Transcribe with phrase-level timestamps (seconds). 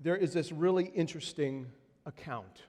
[0.00, 1.66] there is this really interesting
[2.06, 2.62] account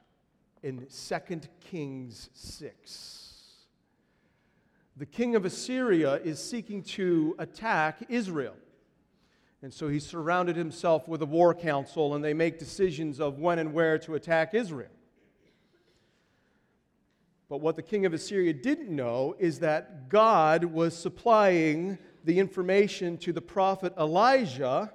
[0.64, 3.18] in 2 Kings 6.
[4.98, 8.56] The king of Assyria is seeking to attack Israel.
[9.64, 13.60] And so he surrounded himself with a war council, and they make decisions of when
[13.60, 14.90] and where to attack Israel.
[17.48, 23.18] But what the king of Assyria didn't know is that God was supplying the information
[23.20, 24.92] to the prophet Elijah,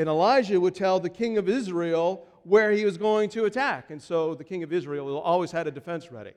[0.00, 3.90] and Elijah would tell the king of Israel where he was going to attack.
[3.90, 6.32] And so the king of Israel always had a defense ready.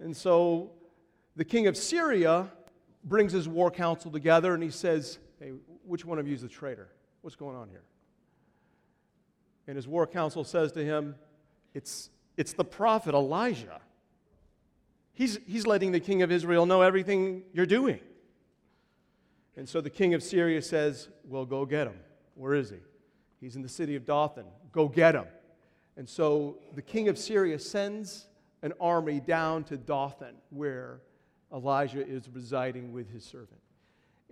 [0.00, 0.72] And so
[1.36, 2.50] the king of Syria
[3.04, 5.52] brings his war council together and he says, Hey,
[5.84, 6.88] which one of you is the traitor?
[7.20, 7.84] What's going on here?
[9.68, 11.14] And his war council says to him,
[11.72, 13.80] It's, it's the prophet Elijah.
[15.12, 18.00] He's, he's letting the king of Israel know everything you're doing.
[19.56, 21.98] And so the king of Syria says, Well, go get him.
[22.34, 22.76] Where is he?
[23.40, 24.44] He's in the city of Dothan.
[24.72, 25.26] Go get him.
[25.96, 28.26] And so the king of Syria sends
[28.62, 31.00] an army down to Dothan, where
[31.52, 33.60] Elijah is residing with his servant.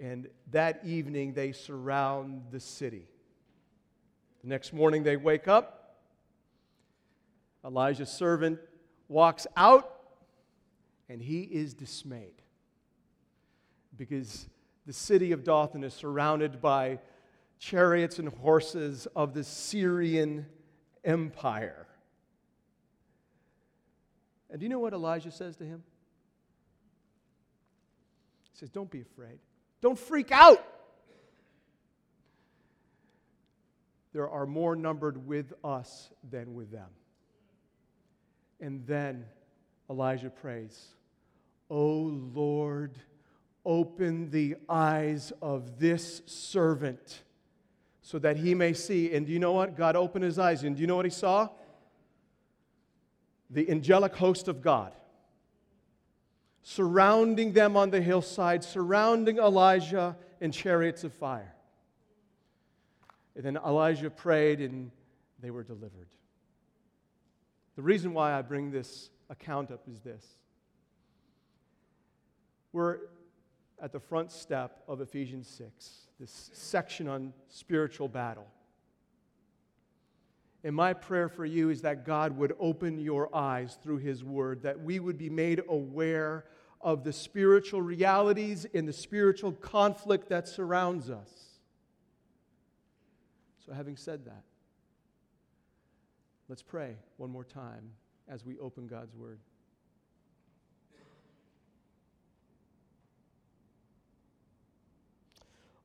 [0.00, 3.06] And that evening, they surround the city.
[4.42, 5.96] The next morning, they wake up.
[7.64, 8.58] Elijah's servant
[9.08, 10.00] walks out,
[11.08, 12.42] and he is dismayed
[13.96, 14.48] because
[14.86, 16.98] the city of Dothan is surrounded by
[17.58, 20.46] chariots and horses of the Syrian
[21.04, 21.86] Empire.
[24.50, 25.82] And do you know what Elijah says to him?
[28.52, 29.38] He says, Don't be afraid.
[29.80, 30.64] Don't freak out.
[34.12, 36.88] There are more numbered with us than with them.
[38.60, 39.24] And then
[39.90, 40.86] Elijah prays,
[41.68, 41.82] O
[42.32, 42.96] Lord,
[43.64, 47.22] open the eyes of this servant
[48.02, 49.14] so that he may see.
[49.14, 49.76] And do you know what?
[49.76, 50.62] God opened his eyes.
[50.62, 51.48] And do you know what he saw?
[53.50, 54.92] The angelic host of God
[56.66, 61.54] surrounding them on the hillside, surrounding Elijah in chariots of fire.
[63.36, 64.90] And then Elijah prayed and
[65.40, 66.08] they were delivered.
[67.76, 70.24] The reason why I bring this account up is this.
[72.72, 72.98] We're
[73.82, 78.46] at the front step of Ephesians 6, this section on spiritual battle.
[80.62, 84.62] And my prayer for you is that God would open your eyes through His Word,
[84.62, 86.46] that we would be made aware
[86.80, 91.30] of the spiritual realities and the spiritual conflict that surrounds us.
[93.66, 94.42] So, having said that,
[96.48, 97.90] let's pray one more time
[98.28, 99.38] as we open God's Word.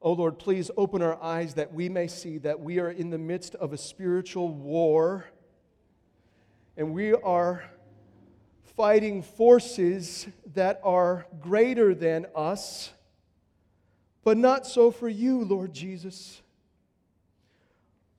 [0.01, 3.17] Oh Lord, please open our eyes that we may see that we are in the
[3.17, 5.25] midst of a spiritual war
[6.77, 7.69] and we are
[8.77, 12.93] fighting forces that are greater than us,
[14.23, 16.41] but not so for you, Lord Jesus.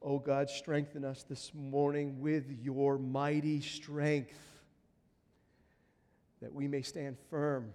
[0.03, 4.37] Oh God, strengthen us this morning with your mighty strength
[6.43, 7.73] that we may stand firm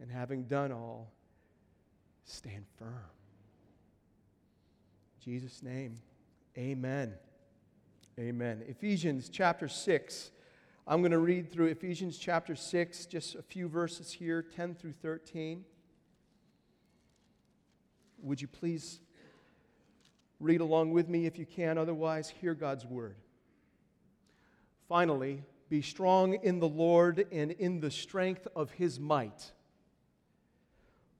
[0.00, 1.12] and having done all,
[2.30, 3.10] stand firm.
[5.18, 5.98] In Jesus' name,
[6.56, 7.14] amen.
[8.18, 8.62] Amen.
[8.66, 10.30] Ephesians chapter 6
[10.90, 14.94] I'm going to read through Ephesians chapter 6, just a few verses here, 10 through
[14.94, 15.64] 13.
[18.22, 18.98] Would you please
[20.40, 21.78] read along with me if you can?
[21.78, 23.14] Otherwise, hear God's word.
[24.88, 29.52] Finally, be strong in the Lord and in the strength of his might.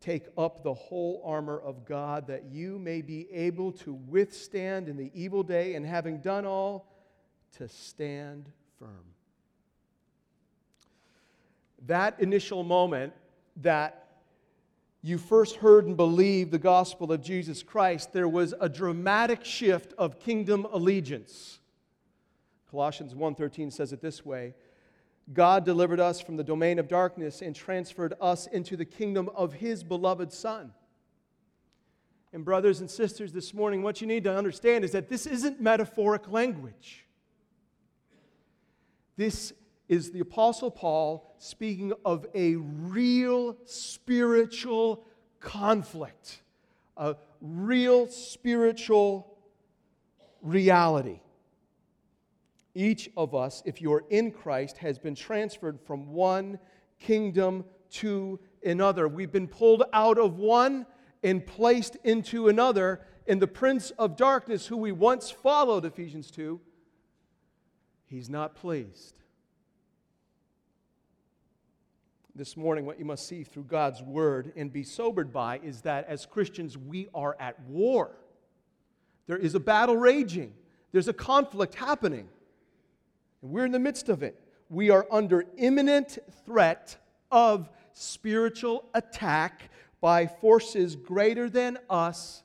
[0.00, 4.96] take up the whole armor of God that you may be able to withstand in
[4.96, 6.92] the evil day, and having done all,
[7.56, 9.04] to stand firm
[11.86, 13.12] that initial moment
[13.56, 14.04] that
[15.02, 19.94] you first heard and believed the gospel of Jesus Christ, there was a dramatic shift
[19.96, 21.60] of kingdom allegiance.
[22.70, 24.54] Colossians 1:13 says it this way:
[25.32, 29.52] God delivered us from the domain of darkness and transferred us into the kingdom of
[29.52, 30.72] his beloved son.
[32.32, 35.60] And brothers and sisters, this morning what you need to understand is that this isn't
[35.60, 37.06] metaphoric language.
[39.16, 39.52] This
[39.88, 45.04] is the Apostle Paul speaking of a real spiritual
[45.40, 46.42] conflict,
[46.96, 49.38] a real spiritual
[50.42, 51.20] reality.
[52.74, 56.58] Each of us, if you're in Christ, has been transferred from one
[57.00, 59.08] kingdom to another.
[59.08, 60.86] We've been pulled out of one
[61.22, 63.00] and placed into another.
[63.26, 66.60] And the prince of darkness, who we once followed, Ephesians 2,
[68.06, 69.18] he's not pleased.
[72.34, 76.06] This morning, what you must see through God's word and be sobered by is that
[76.08, 78.16] as Christians, we are at war.
[79.26, 80.54] There is a battle raging,
[80.92, 82.28] there's a conflict happening,
[83.42, 84.40] and we're in the midst of it.
[84.68, 86.96] We are under imminent threat
[87.30, 89.70] of spiritual attack
[90.00, 92.42] by forces greater than us,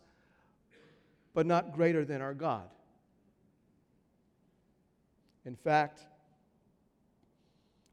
[1.33, 2.63] but not greater than our God.
[5.45, 6.01] In fact,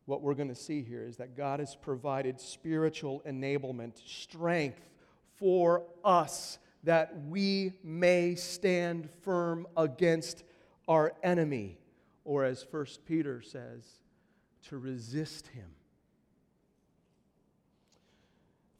[0.06, 4.88] what we're going to see here is that God has provided spiritual enablement, strength
[5.37, 10.44] for us that we may stand firm against
[10.88, 11.79] our enemy,
[12.25, 14.00] or as 1 Peter says,
[14.69, 15.67] to resist him.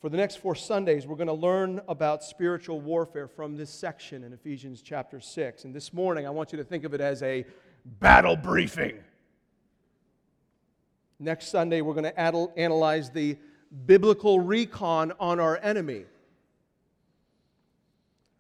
[0.01, 4.25] For the next four Sundays, we're going to learn about spiritual warfare from this section
[4.25, 5.65] in Ephesians chapter 6.
[5.65, 7.45] And this morning, I want you to think of it as a
[7.85, 8.97] battle briefing.
[11.19, 13.37] Next Sunday, we're going to analyze the
[13.85, 16.07] biblical recon on our enemy.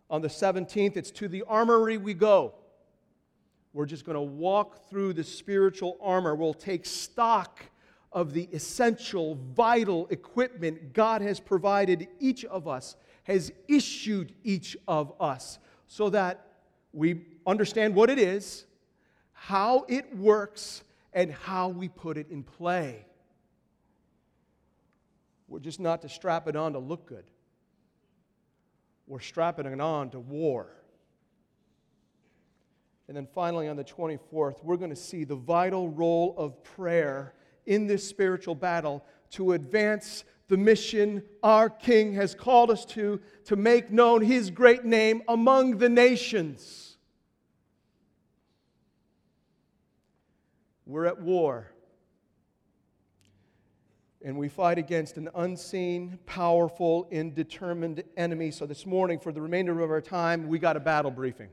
[0.08, 2.54] On the 17th, it's to the armory we go.
[3.72, 6.34] We're just going to walk through the spiritual armor.
[6.34, 7.62] We'll take stock
[8.12, 15.12] of the essential, vital equipment God has provided each of us, has issued each of
[15.20, 16.46] us, so that
[16.92, 18.66] we understand what it is,
[19.32, 20.82] how it works,
[21.12, 23.04] and how we put it in play.
[25.46, 27.24] We're just not to strap it on to look good,
[29.06, 30.72] we're strapping it on to war.
[33.10, 37.34] And then finally, on the 24th, we're going to see the vital role of prayer
[37.66, 43.56] in this spiritual battle to advance the mission our King has called us to, to
[43.56, 46.98] make known his great name among the nations.
[50.86, 51.72] We're at war.
[54.24, 58.52] And we fight against an unseen, powerful, indeterminate enemy.
[58.52, 61.48] So, this morning, for the remainder of our time, we got a battle briefing.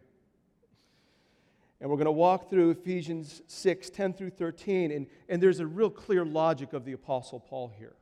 [1.80, 4.92] And we're going to walk through Ephesians 6 10 through 13.
[4.92, 7.96] And, and there's a real clear logic of the Apostle Paul here.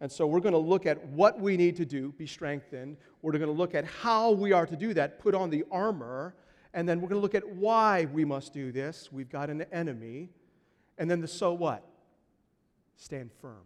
[0.00, 2.96] And so we're going to look at what we need to do, be strengthened.
[3.20, 6.34] We're going to look at how we are to do that, put on the armor.
[6.72, 9.10] And then we're going to look at why we must do this.
[9.10, 10.30] We've got an enemy.
[10.98, 11.84] And then the so what?
[12.96, 13.64] Stand firm.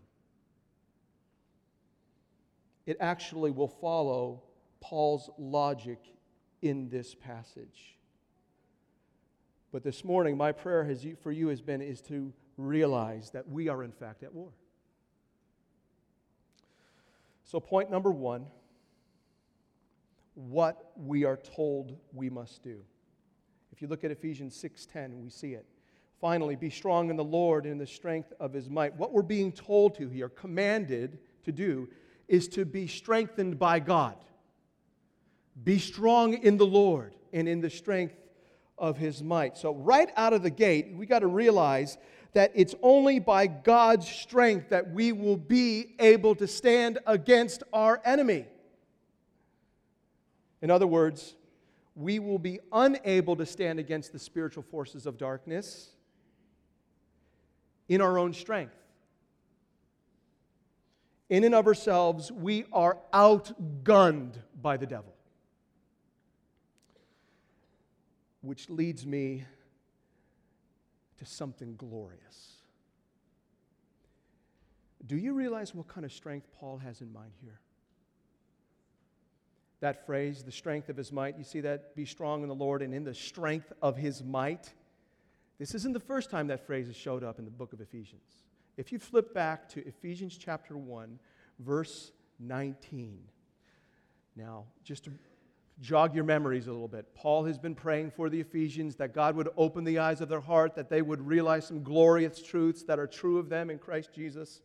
[2.87, 4.43] It actually will follow
[4.81, 5.99] Paul's logic
[6.63, 7.97] in this passage.
[9.73, 13.69] But this morning, my prayer has, for you has been is to realize that we
[13.69, 14.51] are in fact at war.
[17.45, 18.47] So, point number one
[20.35, 22.81] what we are told we must do.
[23.71, 25.67] If you look at Ephesians 6:10, we see it.
[26.21, 28.97] Finally, be strong in the Lord and in the strength of his might.
[28.97, 31.89] What we're being told to here, commanded to do,
[32.29, 34.17] is to be strengthened by God.
[35.65, 38.15] Be strong in the Lord and in the strength
[38.83, 39.57] of his might.
[39.57, 41.97] So, right out of the gate, we got to realize
[42.33, 48.03] that it's only by God's strength that we will be able to stand against our
[48.05, 48.47] enemy.
[50.61, 51.37] In other words,
[51.95, 55.91] we will be unable to stand against the spiritual forces of darkness
[57.89, 58.75] in our own strength.
[61.29, 65.12] In and of ourselves, we are outgunned by the devil.
[68.43, 69.45] Which leads me
[71.19, 72.57] to something glorious.
[75.07, 77.61] Do you realize what kind of strength Paul has in mind here?
[79.81, 81.97] That phrase, the strength of his might, you see that?
[81.97, 84.73] Be strong in the Lord and in the strength of his might.
[85.59, 88.45] This isn't the first time that phrase has showed up in the book of Ephesians.
[88.77, 91.19] If you flip back to Ephesians chapter 1,
[91.59, 93.19] verse 19.
[94.37, 95.13] Now, just to
[95.83, 97.13] jog your memories a little bit.
[97.15, 100.41] Paul has been praying for the Ephesians that God would open the eyes of their
[100.41, 104.11] heart, that they would realize some glorious truths that are true of them in Christ
[104.15, 104.63] Jesus.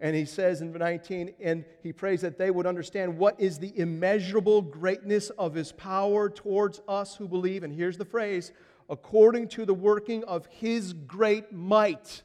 [0.00, 3.72] And he says in 19, and he prays that they would understand what is the
[3.78, 7.62] immeasurable greatness of his power towards us who believe.
[7.62, 8.50] And here's the phrase
[8.90, 12.22] according to the working of his great might.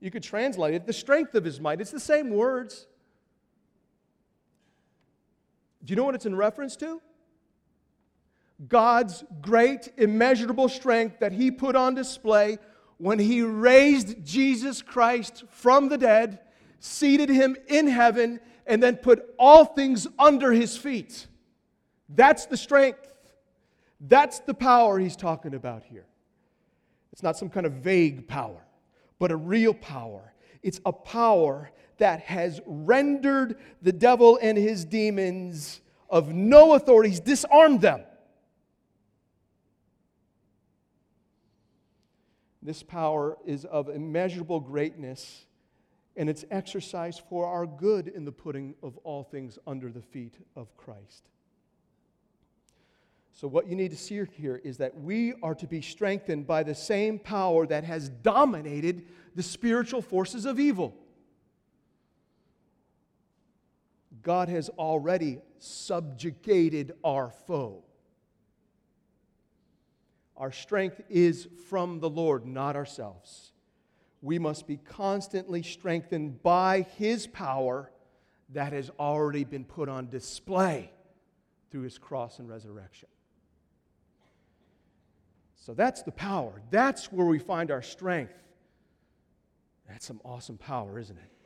[0.00, 1.82] You could translate it the strength of his might.
[1.82, 2.86] It's the same words.
[5.84, 7.00] Do you know what it's in reference to?
[8.68, 12.58] God's great, immeasurable strength that he put on display
[12.98, 16.40] when he raised Jesus Christ from the dead,
[16.78, 21.26] seated him in heaven, and then put all things under his feet.
[22.10, 23.10] That's the strength.
[24.00, 26.06] That's the power he's talking about here.
[27.12, 28.62] It's not some kind of vague power,
[29.18, 30.32] but a real power.
[30.62, 31.70] It's a power
[32.00, 38.02] that has rendered the devil and his demons of no authority, he's disarmed them.
[42.62, 45.46] This power is of immeasurable greatness,
[46.16, 50.34] and it's exercised for our good in the putting of all things under the feet
[50.56, 51.30] of Christ.
[53.32, 56.62] So, what you need to see here is that we are to be strengthened by
[56.62, 60.94] the same power that has dominated the spiritual forces of evil.
[64.22, 67.84] God has already subjugated our foe.
[70.36, 73.52] Our strength is from the Lord, not ourselves.
[74.22, 77.90] We must be constantly strengthened by His power
[78.50, 80.90] that has already been put on display
[81.70, 83.08] through His cross and resurrection.
[85.56, 86.62] So that's the power.
[86.70, 88.34] That's where we find our strength.
[89.88, 91.39] That's some awesome power, isn't it?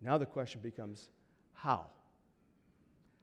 [0.00, 1.08] Now the question becomes
[1.52, 1.86] how?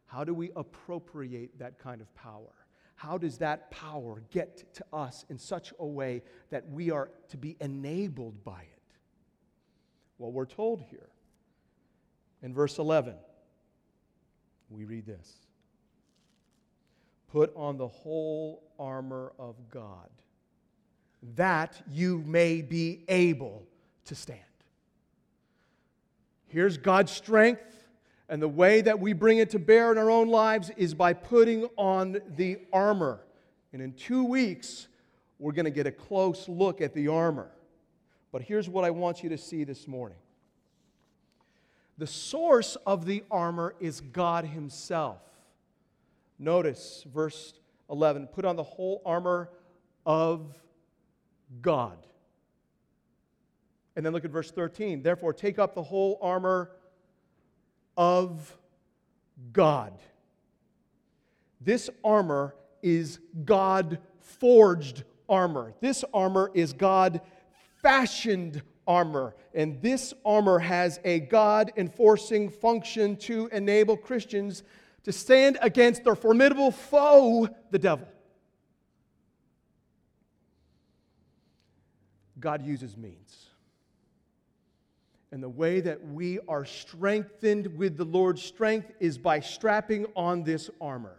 [0.05, 2.53] How do we appropriate that kind of power?
[2.97, 7.37] how does that power get to us in such a way that we are to
[7.37, 8.95] be enabled by it?
[10.17, 11.07] Well, we're told here
[12.41, 13.13] in verse 11,
[14.71, 15.31] we read this
[17.27, 20.09] Put on the whole armor of God,
[21.35, 23.67] that you may be able
[24.05, 24.39] to stand.
[26.47, 27.85] Here's God's strength
[28.29, 31.13] and the way that we bring it to bear in our own lives is by
[31.13, 33.21] putting on the armor.
[33.73, 34.87] And in two weeks,
[35.39, 37.49] we're going to get a close look at the armor.
[38.31, 40.17] But here's what I want you to see this morning
[41.97, 45.21] the source of the armor is God Himself.
[46.37, 47.53] Notice verse
[47.89, 49.49] 11 put on the whole armor
[50.05, 50.53] of
[51.61, 51.97] God.
[53.97, 55.01] And then look at verse 13.
[55.01, 56.69] Therefore, take up the whole armor
[57.97, 58.55] of
[59.51, 59.99] God.
[61.59, 65.73] This armor is God forged armor.
[65.81, 67.21] This armor is God
[67.81, 69.35] fashioned armor.
[69.55, 74.61] And this armor has a God enforcing function to enable Christians
[75.05, 78.07] to stand against their formidable foe, the devil.
[82.39, 83.46] God uses means.
[85.31, 90.43] And the way that we are strengthened with the Lord's strength is by strapping on
[90.43, 91.17] this armor.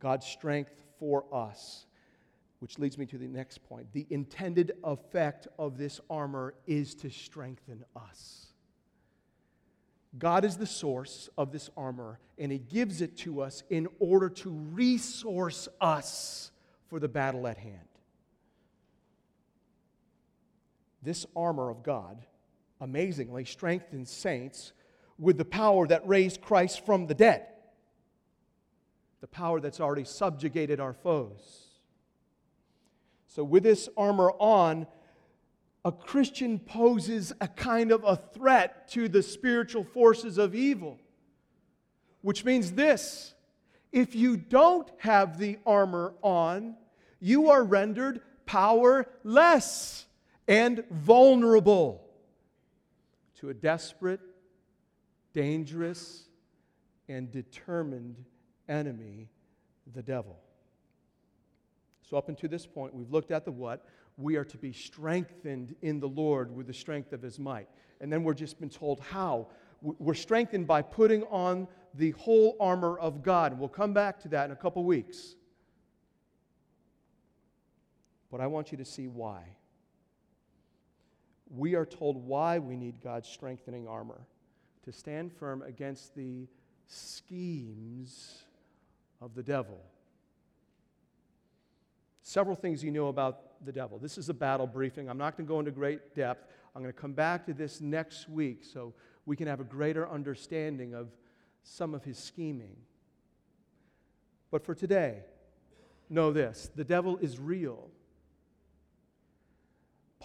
[0.00, 1.86] God's strength for us.
[2.60, 3.86] Which leads me to the next point.
[3.92, 8.46] The intended effect of this armor is to strengthen us.
[10.18, 14.28] God is the source of this armor, and He gives it to us in order
[14.28, 16.50] to resource us
[16.88, 17.78] for the battle at hand.
[21.02, 22.26] This armor of God
[22.80, 24.72] amazingly strengthened saints
[25.18, 27.46] with the power that raised Christ from the dead,
[29.20, 31.66] the power that's already subjugated our foes.
[33.26, 34.86] So, with this armor on,
[35.84, 40.98] a Christian poses a kind of a threat to the spiritual forces of evil,
[42.22, 43.34] which means this
[43.92, 46.76] if you don't have the armor on,
[47.20, 50.06] you are rendered powerless
[50.48, 52.09] and vulnerable
[53.40, 54.20] to a desperate,
[55.32, 56.28] dangerous,
[57.08, 58.22] and determined
[58.68, 59.28] enemy,
[59.94, 60.38] the devil.
[62.02, 63.86] So, up until this point, we've looked at the what.
[64.18, 67.68] We are to be strengthened in the Lord with the strength of his might.
[68.00, 69.48] And then we're just been told how.
[69.80, 73.52] We're strengthened by putting on the whole armor of God.
[73.52, 75.34] And We'll come back to that in a couple weeks.
[78.30, 79.56] But I want you to see why
[81.54, 84.20] we are told why we need God's strengthening armor
[84.84, 86.46] to stand firm against the
[86.86, 88.44] schemes
[89.20, 89.78] of the devil.
[92.22, 93.98] Several things you know about the devil.
[93.98, 95.08] This is a battle briefing.
[95.08, 96.46] I'm not going to go into great depth.
[96.74, 98.94] I'm going to come back to this next week so
[99.26, 101.08] we can have a greater understanding of
[101.62, 102.76] some of his scheming.
[104.50, 105.18] But for today,
[106.08, 107.90] know this the devil is real.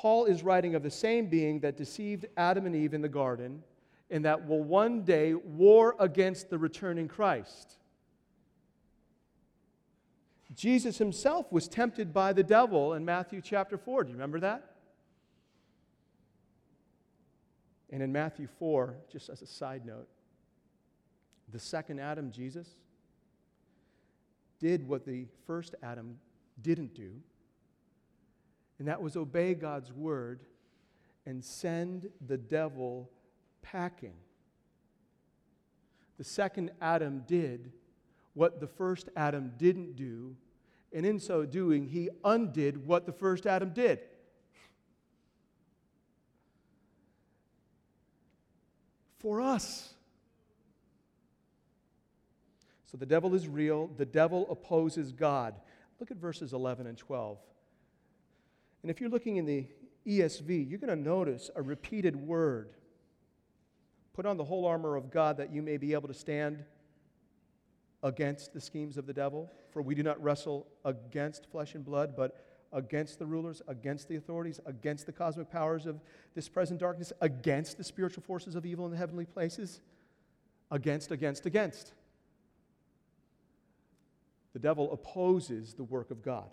[0.06, 3.64] Paul is writing of the same being that deceived Adam and Eve in the garden
[4.12, 7.80] and that will one day war against the returning Christ.
[10.54, 14.04] Jesus himself was tempted by the devil in Matthew chapter 4.
[14.04, 14.76] Do you remember that?
[17.90, 20.08] And in Matthew 4, just as a side note,
[21.52, 22.68] the second Adam, Jesus,
[24.60, 26.20] did what the first Adam
[26.62, 27.10] didn't do,
[28.80, 30.42] and that was obey God's word
[31.26, 33.10] and send the devil
[33.62, 34.16] packing.
[36.18, 37.72] The second Adam did
[38.34, 40.36] what the first Adam didn't do,
[40.94, 44.00] and in so doing, he undid what the first Adam did.
[49.20, 49.94] For us.
[52.86, 55.56] So the devil is real, the devil opposes God.
[56.00, 57.38] Look at verses 11 and 12.
[58.86, 59.66] And if you're looking in the
[60.06, 62.70] ESV, you're going to notice a repeated word.
[64.14, 66.64] Put on the whole armor of God that you may be able to stand
[68.04, 69.50] against the schemes of the devil.
[69.72, 74.18] For we do not wrestle against flesh and blood, but against the rulers, against the
[74.18, 76.00] authorities, against the cosmic powers of
[76.36, 79.82] this present darkness, against the spiritual forces of evil in the heavenly places.
[80.70, 81.94] Against, against, against.
[84.54, 86.52] The devil opposes the work of God.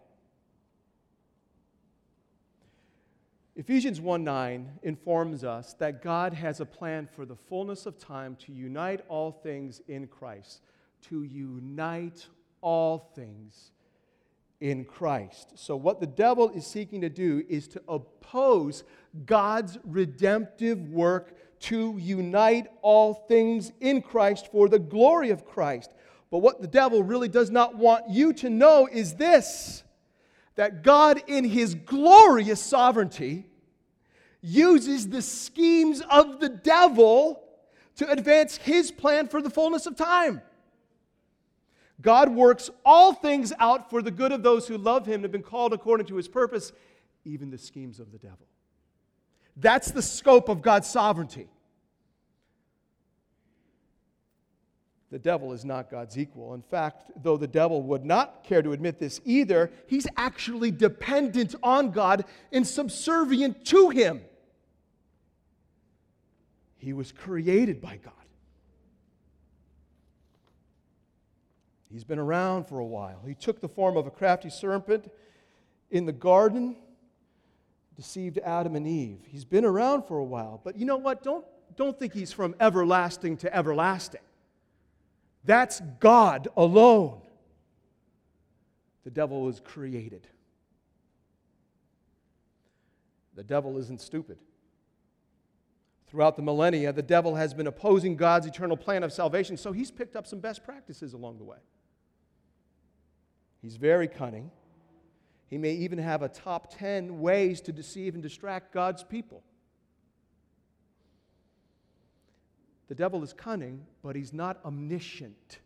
[3.54, 8.34] Ephesians 1 9 informs us that God has a plan for the fullness of time
[8.36, 10.62] to unite all things in Christ.
[11.08, 12.26] To unite
[12.62, 13.72] all things
[14.60, 15.52] in Christ.
[15.56, 18.84] So, what the devil is seeking to do is to oppose
[19.26, 25.92] God's redemptive work to unite all things in Christ for the glory of Christ.
[26.30, 29.82] But what the devil really does not want you to know is this
[30.54, 33.46] that God, in his glorious sovereignty,
[34.42, 37.42] uses the schemes of the devil
[37.96, 40.42] to advance his plan for the fullness of time.
[42.00, 45.32] God works all things out for the good of those who love him and have
[45.32, 46.72] been called according to his purpose,
[47.24, 48.46] even the schemes of the devil.
[49.56, 51.48] That's the scope of God's sovereignty.
[55.12, 56.54] the devil is not God's equal.
[56.54, 61.54] In fact, though the devil would not care to admit this either, he's actually dependent
[61.62, 64.22] on God and subservient to him.
[66.82, 68.12] He was created by God.
[71.92, 73.22] He's been around for a while.
[73.24, 75.08] He took the form of a crafty serpent
[75.92, 76.74] in the garden,
[77.94, 79.20] deceived Adam and Eve.
[79.28, 80.60] He's been around for a while.
[80.64, 81.22] But you know what?
[81.22, 81.44] Don't,
[81.76, 84.22] don't think he's from everlasting to everlasting.
[85.44, 87.20] That's God alone.
[89.04, 90.26] The devil was created.
[93.36, 94.38] The devil isn't stupid.
[96.12, 99.90] Throughout the millennia, the devil has been opposing God's eternal plan of salvation, so he's
[99.90, 101.56] picked up some best practices along the way.
[103.62, 104.50] He's very cunning.
[105.48, 109.42] He may even have a top 10 ways to deceive and distract God's people.
[112.88, 115.60] The devil is cunning, but he's not omniscient.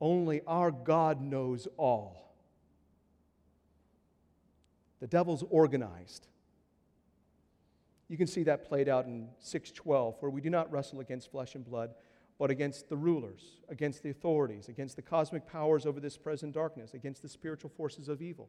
[0.00, 2.32] Only our God knows all.
[5.00, 6.28] The devil's organized.
[8.08, 11.54] You can see that played out in 612, where we do not wrestle against flesh
[11.54, 11.94] and blood,
[12.38, 16.94] but against the rulers, against the authorities, against the cosmic powers over this present darkness,
[16.94, 18.48] against the spiritual forces of evil.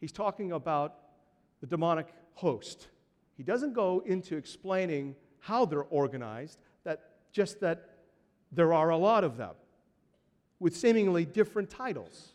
[0.00, 0.94] He's talking about
[1.60, 2.88] the demonic host.
[3.36, 7.00] He doesn't go into explaining how they're organized, that
[7.32, 7.90] just that
[8.52, 9.54] there are a lot of them
[10.58, 12.34] with seemingly different titles.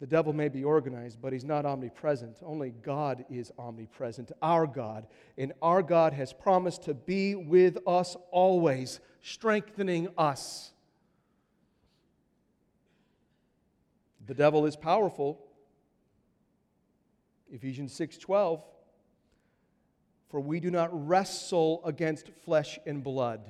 [0.00, 2.38] The devil may be organized, but he's not omnipresent.
[2.42, 5.06] Only God is omnipresent, our God.
[5.36, 10.72] And our God has promised to be with us always, strengthening us.
[14.26, 15.46] The devil is powerful.
[17.50, 18.62] Ephesians 6:12
[20.30, 23.40] for we do not wrestle against flesh and blood.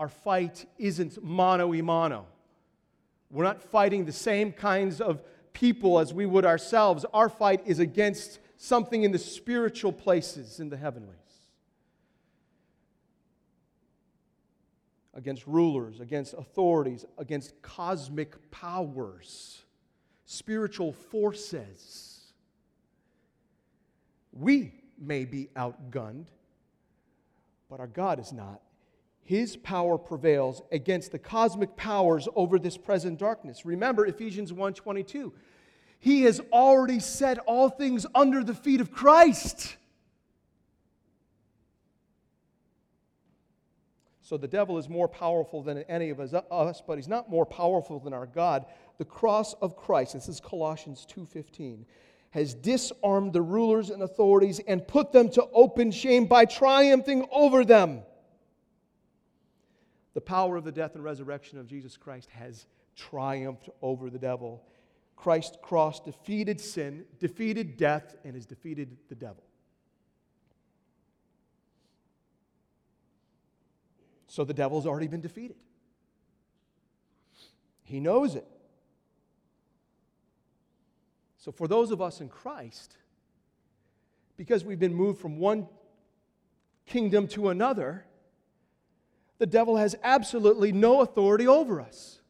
[0.00, 2.26] Our fight isn't mano a mano.
[3.30, 5.22] We're not fighting the same kinds of
[5.56, 7.06] people as we would ourselves.
[7.14, 11.16] Our fight is against something in the spiritual places in the heavenlies.
[15.14, 19.62] Against rulers, against authorities, against cosmic powers,
[20.26, 22.20] spiritual forces.
[24.32, 26.26] We may be outgunned,
[27.70, 28.60] but our God is not.
[29.26, 33.66] His power prevails against the cosmic powers over this present darkness.
[33.66, 35.32] Remember Ephesians 1:22.
[35.98, 39.76] He has already set all things under the feet of Christ.
[44.20, 47.98] So the devil is more powerful than any of us, but he's not more powerful
[47.98, 48.66] than our God.
[48.98, 51.84] The cross of Christ, this is Colossians 2:15,
[52.30, 57.64] has disarmed the rulers and authorities and put them to open shame by triumphing over
[57.64, 58.02] them.
[60.16, 62.64] The power of the death and resurrection of Jesus Christ has
[62.96, 64.64] triumphed over the devil.
[65.14, 69.44] Christ's cross defeated sin, defeated death, and has defeated the devil.
[74.26, 75.58] So the devil's already been defeated.
[77.82, 78.46] He knows it.
[81.36, 82.96] So for those of us in Christ,
[84.38, 85.68] because we've been moved from one
[86.86, 88.05] kingdom to another,
[89.38, 92.20] the devil has absolutely no authority over us.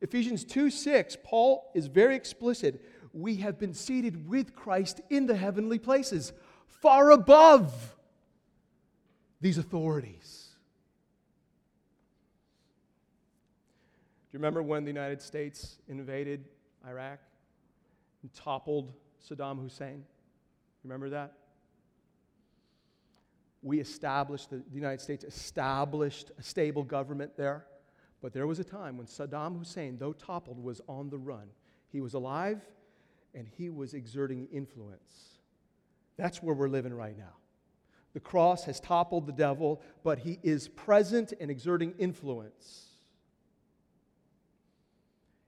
[0.00, 2.84] Ephesians 2 6, Paul is very explicit.
[3.12, 6.32] We have been seated with Christ in the heavenly places,
[6.66, 7.96] far above
[9.40, 10.50] these authorities.
[14.30, 16.44] Do you remember when the United States invaded
[16.86, 17.20] Iraq
[18.22, 18.92] and toppled
[19.26, 20.04] Saddam Hussein?
[20.84, 21.32] Remember that?
[23.66, 27.66] We established, the, the United States established a stable government there.
[28.22, 31.48] But there was a time when Saddam Hussein, though toppled, was on the run.
[31.90, 32.64] He was alive
[33.34, 35.40] and he was exerting influence.
[36.16, 37.34] That's where we're living right now.
[38.14, 42.84] The cross has toppled the devil, but he is present and exerting influence.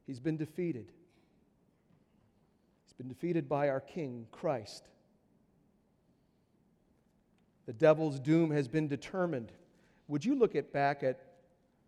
[0.09, 0.91] He's been defeated.
[2.85, 4.89] He's been defeated by our King, Christ.
[7.69, 9.53] The devil's doom has been determined.
[10.07, 11.21] Would you look at back at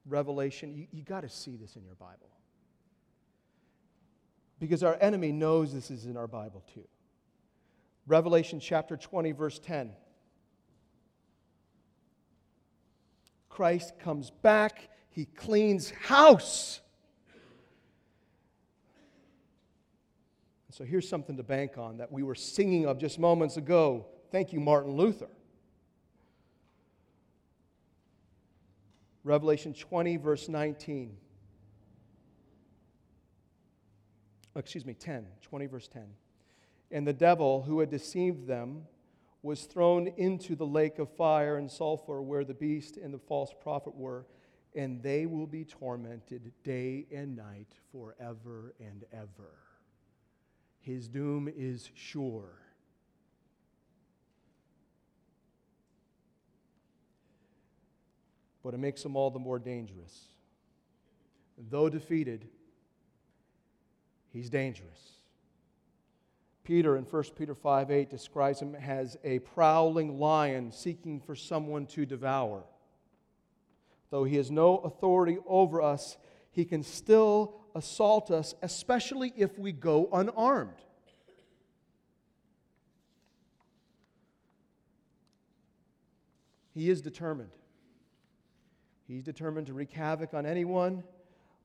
[0.06, 0.74] Revelation?
[0.74, 2.28] You, you got to see this in your Bible.
[4.58, 6.86] Because our enemy knows this is in our Bible too.
[8.06, 9.92] Revelation chapter 20, verse 10.
[13.48, 16.82] Christ comes back, he cleans house.
[20.72, 24.04] So here's something to bank on that we were singing of just moments ago.
[24.30, 25.28] Thank you, Martin Luther.
[29.24, 31.16] Revelation 20, verse 19.
[34.56, 36.02] Excuse me, 10, 20, verse 10.
[36.90, 38.82] And the devil who had deceived them
[39.42, 43.52] was thrown into the lake of fire and sulfur where the beast and the false
[43.60, 44.26] prophet were,
[44.74, 49.54] and they will be tormented day and night forever and ever.
[50.80, 52.58] His doom is sure.
[58.62, 60.28] But it makes him all the more dangerous.
[61.70, 62.46] Though defeated,
[64.32, 65.20] he's dangerous.
[66.64, 71.86] Peter in 1 Peter 5 8 describes him as a prowling lion seeking for someone
[71.86, 72.62] to devour.
[74.10, 76.16] Though he has no authority over us,
[76.50, 80.72] he can still assault us, especially if we go unarmed.
[86.74, 87.50] He is determined.
[89.10, 91.02] He's determined to wreak havoc on anyone,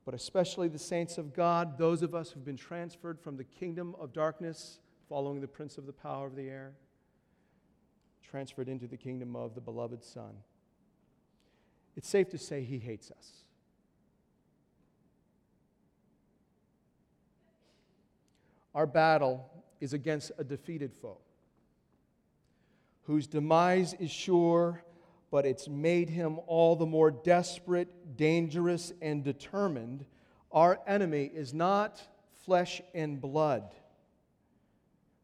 [0.03, 3.95] but especially the saints of God, those of us who've been transferred from the kingdom
[3.99, 6.73] of darkness, following the prince of the power of the air,
[8.23, 10.31] transferred into the kingdom of the beloved Son.
[11.95, 13.43] It's safe to say he hates us.
[18.73, 19.47] Our battle
[19.79, 21.19] is against a defeated foe
[23.03, 24.83] whose demise is sure,
[25.31, 30.05] but it's made him all the more desperate, dangerous, and determined.
[30.51, 32.01] Our enemy is not
[32.45, 33.63] flesh and blood.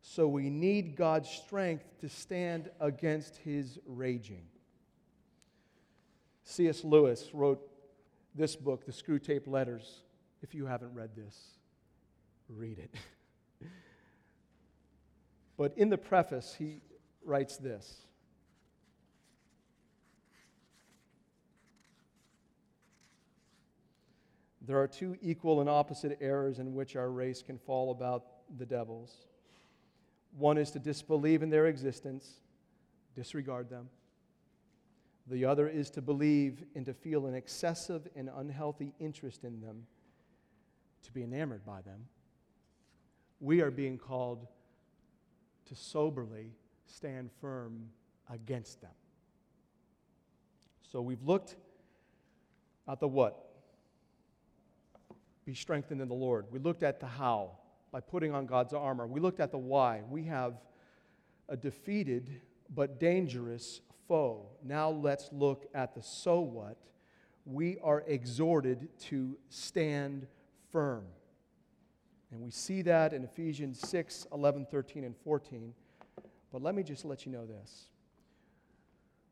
[0.01, 4.45] So we need God's strength to stand against his raging.
[6.43, 6.83] C.S.
[6.83, 7.61] Lewis wrote
[8.35, 10.01] this book, The Screwtape Letters.
[10.41, 11.37] If you haven't read this,
[12.49, 12.95] read it.
[15.61, 16.81] But in the preface, he
[17.23, 18.07] writes this
[24.62, 28.26] There are two equal and opposite errors in which our race can fall about
[28.58, 29.26] the devils.
[30.38, 32.39] One is to disbelieve in their existence,
[33.15, 33.89] disregard them.
[35.28, 39.88] The other is to believe and to feel an excessive and unhealthy interest in them,
[41.04, 42.08] to be enamored by them.
[43.39, 44.47] We are being called
[45.65, 46.52] to soberly
[46.86, 47.89] stand firm
[48.30, 48.91] against them.
[50.91, 51.56] So we've looked
[52.88, 53.50] At the what?
[55.45, 56.45] Be strengthened in the Lord.
[56.51, 57.58] We looked at the how
[57.91, 59.08] by putting on God's armor.
[59.08, 60.01] We looked at the why.
[60.10, 60.54] We have
[61.49, 62.41] a defeated
[62.73, 64.47] but dangerous foe.
[64.63, 66.77] Now let's look at the so what.
[67.45, 70.27] We are exhorted to stand
[70.71, 71.06] firm.
[72.32, 75.73] And we see that in Ephesians 6 11, 13, and 14.
[76.51, 77.89] But let me just let you know this.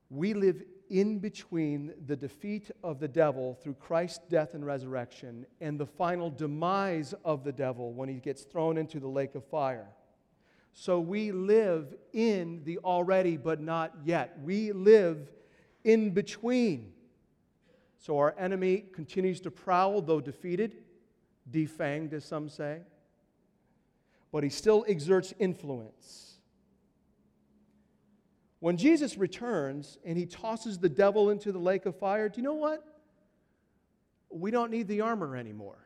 [0.10, 5.80] We live in between the defeat of the devil through Christ's death and resurrection and
[5.80, 9.88] the final demise of the devil when he gets thrown into the lake of fire.
[10.73, 14.38] So we live in the already but not yet.
[14.43, 15.32] We live
[15.84, 16.93] in between.
[17.97, 20.78] So our enemy continues to prowl, though defeated,
[21.52, 22.80] defanged, as some say,
[24.32, 26.38] but he still exerts influence.
[28.60, 32.43] When Jesus returns and he tosses the devil into the lake of fire, do you
[32.43, 32.84] know what?
[34.30, 35.78] We don't need the armor anymore.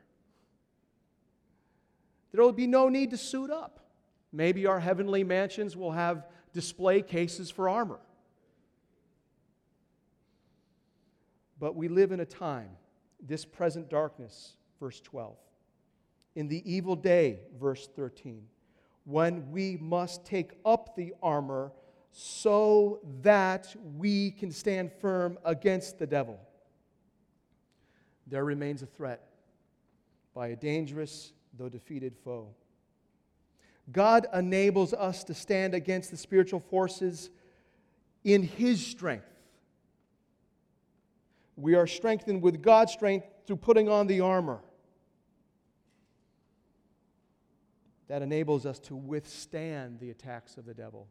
[2.32, 3.80] There will be no need to suit up.
[4.32, 8.00] Maybe our heavenly mansions will have display cases for armor.
[11.60, 12.70] But we live in a time,
[13.22, 15.38] this present darkness, verse 12,
[16.36, 18.44] in the evil day, verse 13,
[19.06, 21.72] when we must take up the armor
[22.16, 26.40] so that we can stand firm against the devil.
[28.28, 29.28] There remains a threat
[30.36, 32.50] by a dangerous, though defeated foe.
[33.92, 37.32] God enables us to stand against the spiritual forces
[38.24, 39.26] in His strength.
[41.56, 44.60] We are strengthened with God's strength through putting on the armor.
[48.08, 51.08] That enables us to withstand the attacks of the devil.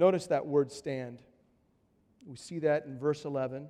[0.00, 1.18] Notice that word stand.
[2.24, 3.68] We see that in verse 11.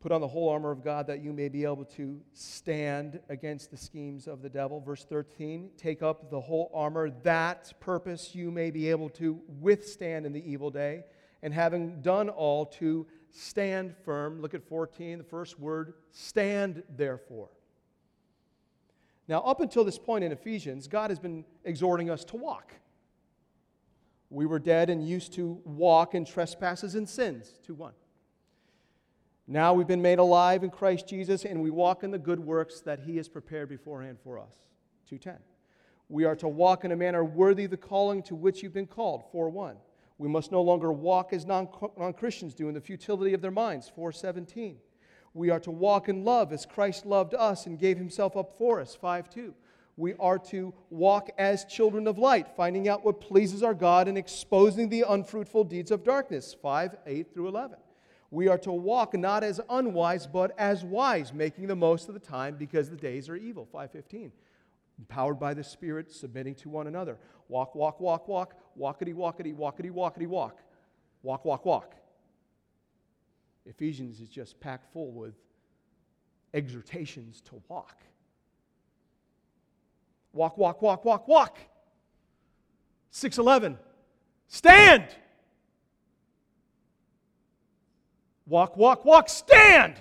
[0.00, 3.70] Put on the whole armor of God that you may be able to stand against
[3.70, 4.80] the schemes of the devil.
[4.80, 10.24] Verse 13, take up the whole armor, that purpose you may be able to withstand
[10.24, 11.04] in the evil day.
[11.42, 14.40] And having done all, to stand firm.
[14.40, 17.50] Look at 14, the first word, stand therefore.
[19.28, 22.72] Now, up until this point in Ephesians, God has been exhorting us to walk.
[24.30, 27.52] We were dead and used to walk in trespasses and sins.
[27.64, 27.92] 2 1.
[29.48, 32.80] Now we've been made alive in Christ Jesus and we walk in the good works
[32.82, 34.68] that he has prepared beforehand for us.
[35.10, 35.38] 2:10.
[36.08, 39.24] We are to walk in a manner worthy the calling to which you've been called.
[39.32, 39.76] 4:1.
[40.18, 41.66] We must no longer walk as non
[42.12, 43.88] Christians do in the futility of their minds.
[43.88, 44.78] 4:17.
[45.34, 48.80] We are to walk in love as Christ loved us and gave himself up for
[48.80, 48.94] us.
[48.94, 49.54] Five 5:2
[49.96, 54.16] we are to walk as children of light, finding out what pleases our God and
[54.16, 56.56] exposing the unfruitful deeds of darkness.
[56.62, 57.76] 5, 8 through 11.
[58.30, 62.20] We are to walk not as unwise, but as wise, making the most of the
[62.20, 63.66] time because the days are evil.
[63.66, 64.32] 515.
[64.98, 67.18] Empowered by the Spirit, submitting to one another.
[67.48, 70.60] Walk, walk, walk, walk, walkity, walkity, walkity, walkity, walk.
[71.22, 71.94] Walk, walk, walk.
[73.66, 75.34] Ephesians is just packed full with
[76.54, 78.02] exhortations to walk.
[80.32, 81.58] Walk, walk, walk, walk, walk.
[83.10, 83.78] 611.
[84.48, 85.04] Stand.
[88.46, 89.94] Walk, walk, walk, stand.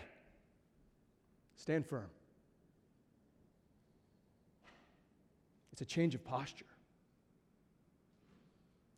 [1.56, 2.10] Stand firm.
[5.72, 6.66] It's a change of posture.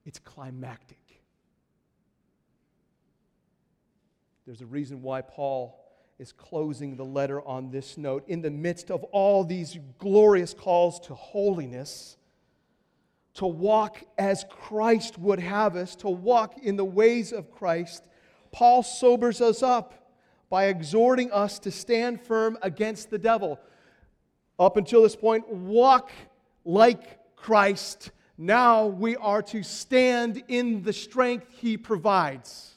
[0.05, 0.97] It's climactic.
[4.45, 5.79] There's a reason why Paul
[6.21, 8.23] is closing the letter on this note.
[8.27, 12.15] In the midst of all these glorious calls to holiness,
[13.33, 18.03] to walk as Christ would have us, to walk in the ways of Christ,
[18.51, 20.13] Paul sobers us up
[20.47, 23.59] by exhorting us to stand firm against the devil.
[24.59, 26.11] Up until this point, walk
[26.63, 28.11] like Christ.
[28.37, 32.70] Now we are to stand in the strength he provides.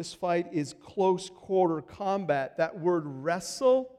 [0.00, 2.56] This fight is close quarter combat.
[2.56, 3.98] That word wrestle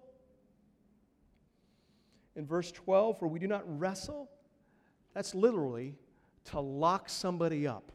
[2.36, 4.28] in verse 12, for we do not wrestle,
[5.14, 5.94] that's literally
[6.46, 7.92] to lock somebody up.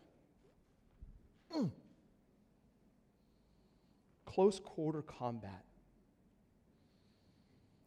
[1.52, 1.72] Mm.
[4.24, 5.64] Close quarter combat.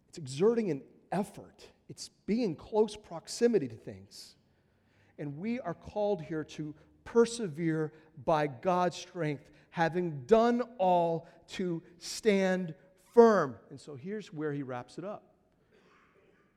[0.09, 0.81] It's exerting an
[1.13, 4.35] effort, it's being close proximity to things.
[5.17, 7.93] And we are called here to persevere
[8.25, 12.73] by God's strength having done all to stand
[13.13, 13.55] firm.
[13.69, 15.23] And so here's where he wraps it up.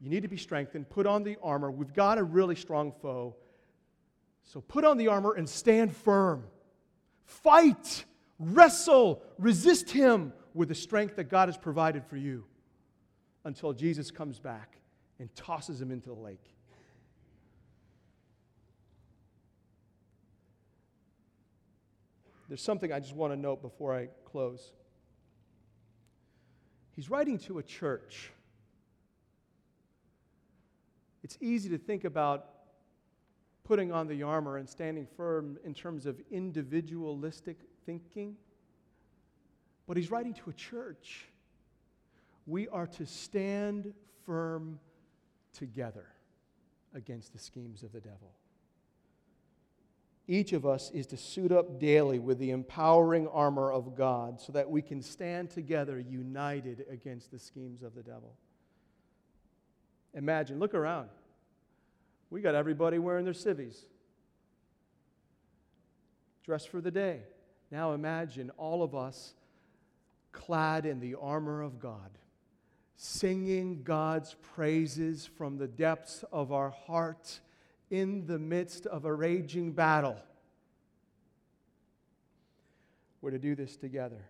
[0.01, 1.70] You need to be strengthened, put on the armor.
[1.70, 3.37] We've got a really strong foe.
[4.42, 6.44] So put on the armor and stand firm.
[7.25, 8.05] Fight,
[8.38, 12.44] wrestle, resist him with the strength that God has provided for you
[13.44, 14.79] until Jesus comes back
[15.18, 16.57] and tosses him into the lake.
[22.53, 24.73] There's something I just want to note before I close.
[26.91, 28.31] He's writing to a church.
[31.25, 32.51] It's easy to think about
[33.65, 38.37] putting on the armor and standing firm in terms of individualistic thinking.
[39.87, 41.25] But he's writing to a church.
[42.47, 43.95] We are to stand
[44.27, 44.79] firm
[45.55, 46.05] together
[46.93, 48.35] against the schemes of the devil.
[50.28, 54.52] Each of us is to suit up daily with the empowering armor of God so
[54.52, 58.37] that we can stand together united against the schemes of the devil.
[60.14, 61.08] Imagine, look around.
[62.30, 63.85] We got everybody wearing their civvies,
[66.44, 67.20] dressed for the day.
[67.70, 69.35] Now imagine all of us
[70.30, 72.11] clad in the armor of God,
[72.96, 77.40] singing God's praises from the depths of our heart
[77.92, 80.16] in the midst of a raging battle.
[83.20, 84.24] We're to do this together.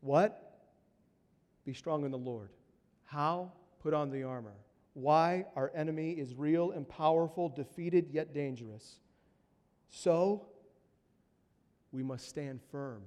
[0.00, 0.58] What?
[1.66, 2.48] Be strong in the Lord.
[3.04, 3.52] How?
[3.82, 4.54] Put on the armor.
[4.94, 5.44] Why?
[5.54, 8.98] Our enemy is real and powerful, defeated yet dangerous.
[9.90, 10.46] So,
[11.92, 13.02] we must stand firm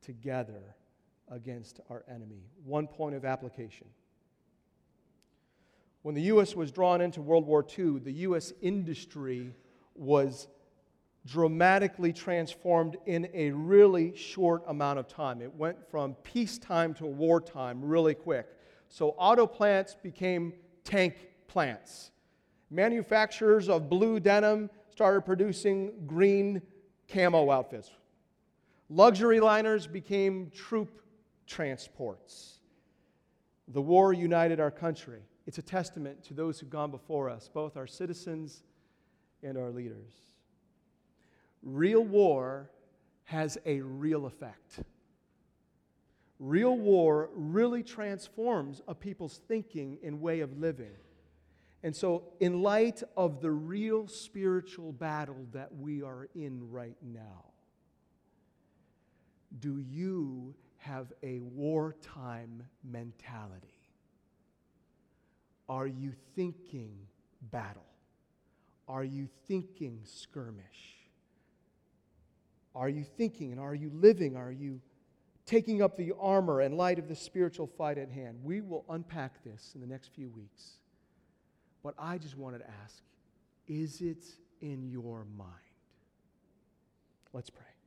[0.00, 0.76] together
[1.28, 2.44] against our enemy.
[2.64, 3.88] One point of application.
[6.02, 6.54] When the U.S.
[6.54, 8.52] was drawn into World War II, the U.S.
[8.62, 9.54] industry
[9.94, 10.48] was
[11.26, 15.42] dramatically transformed in a really short amount of time.
[15.42, 18.46] It went from peacetime to wartime really quick.
[18.88, 22.10] So, auto plants became tank plants.
[22.70, 26.62] Manufacturers of blue denim started producing green
[27.08, 27.90] camo outfits.
[28.88, 31.02] Luxury liners became troop
[31.46, 32.60] transports.
[33.68, 35.20] The war united our country.
[35.48, 38.64] It's a testament to those who've gone before us, both our citizens
[39.42, 40.12] and our leaders.
[41.62, 42.70] Real war
[43.24, 44.80] has a real effect.
[46.38, 50.92] Real war really transforms a people's thinking and way of living.
[51.82, 57.46] And so, in light of the real spiritual battle that we are in right now,
[59.58, 63.77] do you have a wartime mentality?
[65.68, 66.96] Are you thinking
[67.40, 67.84] battle?
[68.88, 70.96] Are you thinking skirmish?
[72.74, 74.36] Are you thinking and are you living?
[74.36, 74.80] Are you
[75.44, 78.38] taking up the armor in light of the spiritual fight at hand?
[78.42, 80.78] We will unpack this in the next few weeks.
[81.82, 83.02] But I just wanted to ask
[83.66, 84.24] is it
[84.60, 85.50] in your mind?
[87.32, 87.77] Let's pray.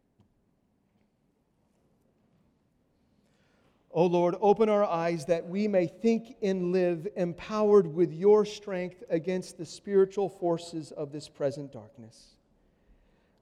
[3.93, 9.04] O Lord, open our eyes that we may think and live empowered with your strength
[9.10, 12.36] against the spiritual forces of this present darkness.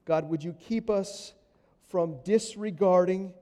[0.05, 1.33] God, would you keep us
[1.88, 3.33] from disregarding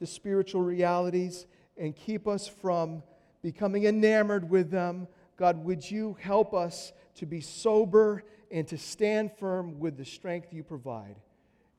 [0.00, 3.02] the spiritual realities and keep us from
[3.42, 5.06] becoming enamored with them?
[5.36, 10.52] God, would you help us to be sober and to stand firm with the strength
[10.52, 11.16] you provide?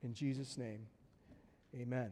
[0.02, 0.86] In Jesus' name,
[1.76, 2.12] amen.